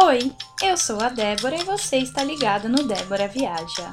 Oi, 0.00 0.32
eu 0.62 0.76
sou 0.76 1.00
a 1.00 1.08
Débora 1.08 1.56
e 1.56 1.64
você 1.64 1.96
está 1.96 2.22
ligado 2.22 2.68
no 2.68 2.86
Débora 2.86 3.26
Viaja. 3.26 3.92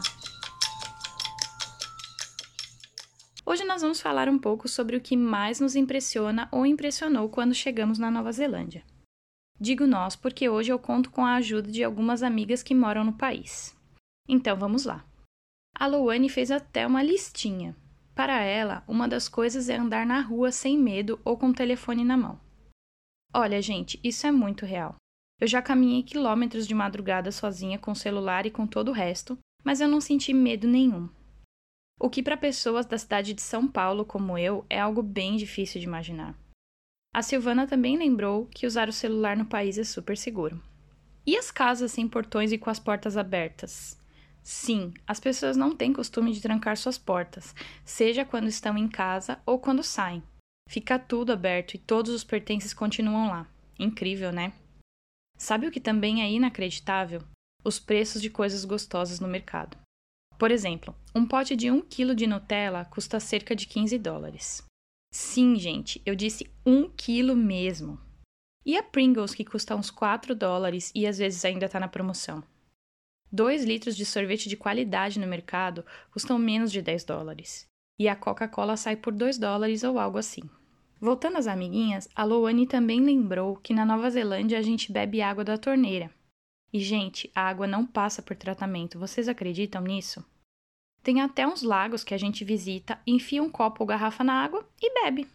Hoje 3.43 3.65
nós 3.65 3.81
vamos 3.81 3.99
falar 3.99 4.29
um 4.29 4.37
pouco 4.37 4.67
sobre 4.67 4.95
o 4.95 5.01
que 5.01 5.17
mais 5.17 5.59
nos 5.59 5.75
impressiona 5.75 6.47
ou 6.51 6.63
impressionou 6.63 7.27
quando 7.27 7.55
chegamos 7.55 7.97
na 7.97 8.11
Nova 8.11 8.31
Zelândia. 8.31 8.83
Digo 9.59 9.87
nós 9.87 10.15
porque 10.15 10.47
hoje 10.47 10.71
eu 10.71 10.77
conto 10.77 11.09
com 11.09 11.25
a 11.25 11.37
ajuda 11.37 11.71
de 11.71 11.83
algumas 11.83 12.21
amigas 12.21 12.61
que 12.61 12.75
moram 12.75 13.03
no 13.03 13.13
país. 13.13 13.75
Então 14.29 14.55
vamos 14.55 14.85
lá. 14.85 15.03
A 15.73 15.87
Louane 15.87 16.29
fez 16.29 16.51
até 16.51 16.85
uma 16.85 17.01
listinha. 17.01 17.75
Para 18.13 18.43
ela, 18.43 18.83
uma 18.87 19.07
das 19.07 19.27
coisas 19.27 19.69
é 19.69 19.75
andar 19.75 20.05
na 20.05 20.21
rua 20.21 20.51
sem 20.51 20.77
medo 20.77 21.19
ou 21.25 21.35
com 21.35 21.47
o 21.49 21.53
telefone 21.53 22.05
na 22.05 22.15
mão. 22.15 22.39
Olha, 23.33 23.59
gente, 23.59 23.99
isso 24.03 24.27
é 24.27 24.31
muito 24.31 24.67
real. 24.67 24.95
Eu 25.39 25.47
já 25.47 25.61
caminhei 25.61 26.01
quilômetros 26.01 26.65
de 26.65 26.73
madrugada 26.73 27.31
sozinha 27.31 27.77
com 27.77 27.91
o 27.91 27.95
celular 27.95 28.45
e 28.45 28.51
com 28.51 28.65
todo 28.65 28.89
o 28.89 28.93
resto, 28.93 29.37
mas 29.63 29.81
eu 29.81 29.87
não 29.87 29.99
senti 29.99 30.33
medo 30.33 30.67
nenhum. 30.67 31.09
O 31.99 32.09
que 32.09 32.23
para 32.23 32.37
pessoas 32.37 32.85
da 32.85 32.97
cidade 32.97 33.33
de 33.33 33.41
São 33.41 33.67
Paulo 33.67 34.05
como 34.05 34.37
eu 34.37 34.65
é 34.69 34.79
algo 34.79 35.01
bem 35.01 35.35
difícil 35.35 35.79
de 35.79 35.87
imaginar. 35.87 36.37
A 37.13 37.21
Silvana 37.21 37.65
também 37.65 37.97
lembrou 37.97 38.45
que 38.47 38.67
usar 38.67 38.89
o 38.89 38.93
celular 38.93 39.37
no 39.37 39.45
país 39.45 39.77
é 39.77 39.83
super 39.83 40.17
seguro. 40.17 40.61
E 41.25 41.37
as 41.37 41.49
casas 41.49 41.91
sem 41.91 42.07
portões 42.07 42.51
e 42.51 42.57
com 42.57 42.69
as 42.69 42.79
portas 42.79 43.17
abertas? 43.17 43.97
Sim, 44.43 44.93
as 45.07 45.19
pessoas 45.19 45.57
não 45.57 45.75
têm 45.75 45.91
costume 45.91 46.31
de 46.31 46.41
trancar 46.41 46.77
suas 46.77 46.97
portas, 46.97 47.55
seja 47.83 48.23
quando 48.23 48.47
estão 48.47 48.77
em 48.77 48.87
casa 48.87 49.39
ou 49.45 49.57
quando 49.57 49.81
saem. 49.81 50.21
Fica 50.69 50.99
tudo 50.99 51.31
aberto 51.31 51.73
e 51.73 51.79
todos 51.79 52.13
os 52.13 52.23
pertences 52.23 52.73
continuam 52.73 53.29
lá. 53.29 53.47
Incrível, 53.79 54.31
né? 54.31 54.53
Sabe 55.37 55.67
o 55.67 55.71
que 55.71 55.79
também 55.79 56.21
é 56.21 56.31
inacreditável? 56.31 57.21
Os 57.63 57.79
preços 57.79 58.21
de 58.21 58.29
coisas 58.29 58.63
gostosas 58.63 59.19
no 59.19 59.27
mercado. 59.27 59.77
Por 60.37 60.51
exemplo, 60.51 60.95
um 61.13 61.25
pote 61.25 61.55
de 61.55 61.71
1 61.71 61.81
kg 61.81 62.13
de 62.13 62.27
Nutella 62.27 62.85
custa 62.85 63.19
cerca 63.19 63.55
de 63.55 63.67
15 63.67 63.97
dólares. 63.97 64.63
Sim, 65.13 65.55
gente, 65.55 66.01
eu 66.05 66.15
disse 66.15 66.51
1 66.65 66.89
kg 66.89 67.33
mesmo. 67.33 67.99
E 68.65 68.75
a 68.77 68.83
Pringles, 68.83 69.33
que 69.33 69.45
custa 69.45 69.75
uns 69.75 69.89
4 69.89 70.35
dólares 70.35 70.91
e 70.93 71.07
às 71.07 71.17
vezes 71.17 71.45
ainda 71.45 71.67
está 71.67 71.79
na 71.79 71.87
promoção. 71.87 72.43
2 73.31 73.63
litros 73.63 73.95
de 73.95 74.05
sorvete 74.05 74.49
de 74.49 74.57
qualidade 74.57 75.19
no 75.19 75.27
mercado 75.27 75.85
custam 76.11 76.37
menos 76.37 76.71
de 76.71 76.81
10 76.81 77.03
dólares. 77.03 77.67
E 77.99 78.09
a 78.09 78.15
Coca-Cola 78.15 78.75
sai 78.75 78.95
por 78.95 79.13
2 79.13 79.37
dólares 79.37 79.83
ou 79.83 79.99
algo 79.99 80.17
assim. 80.17 80.41
Voltando 80.99 81.37
às 81.37 81.47
amiguinhas, 81.47 82.07
a 82.15 82.23
Louane 82.23 82.65
também 82.65 83.01
lembrou 83.01 83.57
que 83.57 83.73
na 83.73 83.85
Nova 83.85 84.09
Zelândia 84.09 84.57
a 84.57 84.61
gente 84.61 84.91
bebe 84.91 85.21
água 85.21 85.43
da 85.43 85.57
torneira. 85.57 86.09
E, 86.71 86.79
gente, 86.79 87.29
a 87.35 87.41
água 87.41 87.67
não 87.67 87.85
passa 87.85 88.21
por 88.21 88.35
tratamento, 88.35 88.99
vocês 88.99 89.27
acreditam 89.27 89.81
nisso? 89.81 90.25
Tem 91.03 91.21
até 91.21 91.45
uns 91.45 91.61
lagos 91.61 92.03
que 92.03 92.13
a 92.13 92.17
gente 92.17 92.43
visita, 92.43 92.99
enfia 93.05 93.43
um 93.43 93.49
copo 93.49 93.83
ou 93.83 93.87
garrafa 93.87 94.23
na 94.23 94.33
água 94.41 94.67
e 94.81 94.93
bebe. 95.01 95.27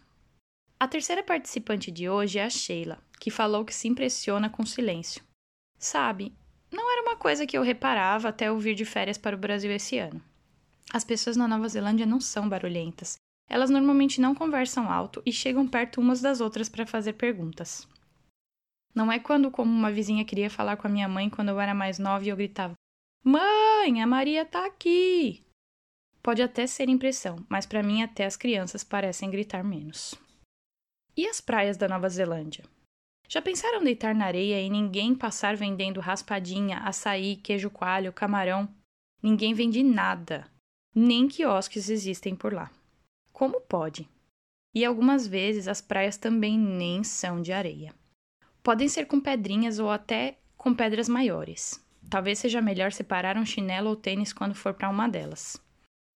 A 0.79 0.87
terceira 0.87 1.23
participante 1.23 1.91
de 1.91 2.09
hoje 2.09 2.39
é 2.39 2.43
a 2.43 2.49
Sheila, 2.49 2.97
que 3.19 3.31
falou 3.31 3.63
que 3.63 3.73
se 3.73 3.87
impressiona 3.87 4.49
com 4.49 4.65
silêncio. 4.65 5.23
Sabe, 5.77 6.33
não 6.71 6.91
era 6.91 7.03
uma 7.03 7.15
coisa 7.15 7.45
que 7.45 7.57
eu 7.57 7.61
reparava 7.61 8.29
até 8.29 8.49
eu 8.49 8.59
vir 8.59 8.75
de 8.75 8.83
férias 8.83 9.17
para 9.17 9.35
o 9.35 9.39
Brasil 9.39 9.71
esse 9.71 9.97
ano. 9.97 10.21
As 10.91 11.03
pessoas 11.03 11.37
na 11.37 11.47
Nova 11.47 11.69
Zelândia 11.69 12.05
não 12.05 12.19
são 12.19 12.49
barulhentas 12.49 13.17
elas 13.51 13.69
normalmente 13.69 14.21
não 14.21 14.33
conversam 14.33 14.89
alto 14.89 15.21
e 15.25 15.31
chegam 15.31 15.67
perto 15.67 15.99
umas 15.99 16.21
das 16.21 16.39
outras 16.39 16.69
para 16.69 16.85
fazer 16.85 17.13
perguntas. 17.13 17.85
Não 18.95 19.11
é 19.11 19.19
quando, 19.19 19.51
como 19.51 19.69
uma 19.69 19.91
vizinha 19.91 20.23
queria 20.23 20.49
falar 20.49 20.77
com 20.77 20.87
a 20.87 20.89
minha 20.89 21.09
mãe 21.09 21.29
quando 21.29 21.49
eu 21.49 21.59
era 21.59 21.73
mais 21.73 21.99
nova 21.99 22.23
e 22.23 22.29
eu 22.29 22.37
gritava: 22.37 22.75
Mãe, 23.21 24.01
a 24.01 24.07
Maria 24.07 24.45
tá 24.45 24.65
aqui! 24.65 25.43
Pode 26.23 26.41
até 26.41 26.65
ser 26.65 26.87
impressão, 26.87 27.45
mas 27.49 27.65
para 27.65 27.83
mim 27.83 28.01
até 28.01 28.23
as 28.23 28.37
crianças 28.37 28.85
parecem 28.85 29.29
gritar 29.29 29.65
menos. 29.65 30.15
E 31.17 31.27
as 31.27 31.41
praias 31.41 31.75
da 31.75 31.89
Nova 31.89 32.07
Zelândia? 32.07 32.63
Já 33.27 33.41
pensaram 33.41 33.83
deitar 33.83 34.15
na 34.15 34.27
areia 34.27 34.61
e 34.61 34.69
ninguém 34.69 35.13
passar 35.13 35.57
vendendo 35.57 35.99
raspadinha, 35.99 36.79
açaí, 36.79 37.35
queijo 37.35 37.69
coalho, 37.69 38.13
camarão? 38.13 38.73
Ninguém 39.21 39.53
vende 39.53 39.83
nada. 39.83 40.47
Nem 40.95 41.27
quiosques 41.27 41.89
existem 41.89 42.33
por 42.33 42.53
lá. 42.53 42.71
Como 43.41 43.59
pode? 43.59 44.07
E 44.71 44.85
algumas 44.85 45.25
vezes 45.25 45.67
as 45.67 45.81
praias 45.81 46.15
também 46.15 46.59
nem 46.59 47.03
são 47.03 47.41
de 47.41 47.51
areia. 47.51 47.91
Podem 48.61 48.87
ser 48.87 49.07
com 49.07 49.19
pedrinhas 49.19 49.79
ou 49.79 49.89
até 49.89 50.37
com 50.55 50.75
pedras 50.75 51.09
maiores. 51.09 51.83
Talvez 52.07 52.37
seja 52.37 52.61
melhor 52.61 52.91
separar 52.91 53.37
um 53.37 53.43
chinelo 53.43 53.89
ou 53.89 53.95
tênis 53.95 54.31
quando 54.31 54.53
for 54.53 54.75
para 54.75 54.91
uma 54.91 55.09
delas. 55.09 55.59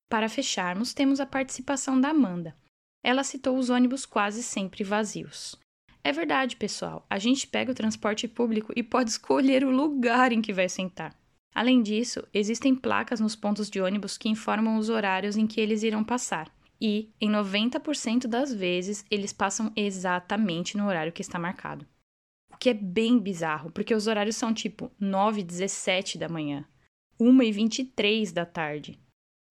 Para 0.08 0.30
fecharmos, 0.30 0.94
temos 0.94 1.20
a 1.20 1.26
participação 1.26 2.00
da 2.00 2.10
Amanda. 2.10 2.56
Ela 3.04 3.24
citou 3.24 3.58
os 3.58 3.72
ônibus 3.72 4.06
quase 4.06 4.44
sempre 4.44 4.84
vazios. 4.84 5.56
É 6.04 6.12
verdade, 6.12 6.56
pessoal, 6.56 7.08
a 7.10 7.18
gente 7.18 7.48
pega 7.48 7.72
o 7.72 7.76
transporte 7.76 8.28
público 8.28 8.72
e 8.76 8.84
pode 8.84 9.10
escolher 9.18 9.66
o 9.66 9.72
lugar 9.72 10.32
em 10.32 10.44
que 10.44 10.54
vai 10.54 10.70
sentar. 10.70 11.18
Além 11.56 11.82
disso, 11.82 12.22
existem 12.32 12.76
placas 12.76 13.20
nos 13.20 13.36
pontos 13.36 13.68
de 13.68 13.82
ônibus 13.82 14.16
que 14.16 14.30
informam 14.30 14.78
os 14.78 14.90
horários 14.90 15.36
em 15.36 15.48
que 15.48 15.60
eles 15.60 15.82
irão 15.82 16.04
passar 16.04 16.55
e, 16.80 17.10
em 17.20 17.30
90% 17.30 18.28
das 18.28 18.54
vezes, 18.54 19.06
eles 19.10 19.34
passam 19.34 19.72
exatamente 19.76 20.78
no 20.78 20.88
horário 20.88 21.12
que 21.12 21.22
está 21.22 21.40
marcado. 21.40 21.86
O 22.52 22.58
que 22.58 22.70
é 22.70 22.74
bem 22.74 23.20
bizarro, 23.20 23.72
porque 23.72 23.94
os 23.94 24.08
horários 24.08 24.36
são 24.36 24.54
tipo 24.54 24.92
9 25.00 25.42
e 25.42 25.44
17 25.44 26.18
da 26.18 26.30
manhã, 26.30 26.66
1 27.20 27.44
e 27.44 27.52
23 27.52 28.32
da 28.32 28.46
tarde. 28.46 29.00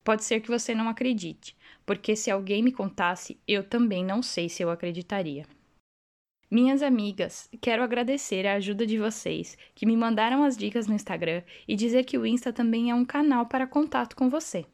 Pode 0.03 0.25
ser 0.25 0.41
que 0.41 0.49
você 0.49 0.75
não 0.75 0.89
acredite, 0.89 1.57
porque 1.87 2.15
se 2.15 2.31
alguém 2.31 2.63
me 2.63 2.73
contasse, 2.73 3.41
eu 3.49 3.65
também 3.65 4.05
não 4.05 4.23
sei 4.23 4.49
se 4.49 4.63
eu 4.63 4.71
acreditaria. 4.71 5.47
Minhas 6.51 6.83
amigas, 6.83 7.49
quero 7.61 7.83
agradecer 7.83 8.47
a 8.47 8.55
ajuda 8.55 8.87
de 8.87 8.99
vocês 8.99 9.57
que 9.75 9.87
me 9.87 9.97
mandaram 9.97 10.45
as 10.45 10.57
dicas 10.57 10.87
no 10.87 10.95
Instagram 10.95 11.43
e 11.67 11.75
dizer 11.75 12.05
que 12.05 12.19
o 12.19 12.25
Insta 12.27 12.53
também 12.53 12.91
é 12.91 12.95
um 12.95 13.05
canal 13.05 13.47
para 13.47 13.67
contato 13.67 14.15
com 14.15 14.29
você. 14.29 14.67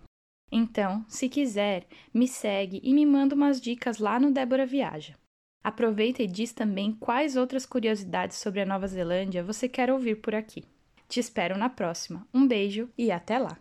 Então, 0.51 1.05
se 1.09 1.29
quiser, 1.29 1.87
me 2.13 2.27
segue 2.27 2.81
e 2.83 2.93
me 2.93 3.07
manda 3.07 3.35
umas 3.35 3.61
dicas 3.61 3.99
lá 3.99 4.19
no 4.19 4.33
Débora 4.33 4.67
Viaja. 4.67 5.15
Aproveita 5.63 6.23
e 6.23 6.27
diz 6.27 6.53
também 6.53 6.93
quais 6.93 7.37
outras 7.37 7.67
curiosidades 7.67 8.39
sobre 8.39 8.61
a 8.61 8.67
Nova 8.67 8.87
Zelândia 8.87 9.45
você 9.45 9.69
quer 9.69 9.91
ouvir 9.91 10.17
por 10.17 10.35
aqui. 10.35 10.65
Te 11.09 11.21
espero 11.21 11.59
na 11.59 11.69
próxima. 11.69 12.27
Um 12.33 12.47
beijo 12.47 12.89
e 12.97 13.11
até 13.11 13.39
lá! 13.39 13.59